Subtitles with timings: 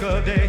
[0.00, 0.39] Good day.